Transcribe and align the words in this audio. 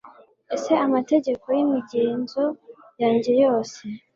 ese 0.55 0.71
amategeko 0.85 1.45
yimigenzo 1.57 2.43
yanjye 3.01 3.31
yose 3.43 3.81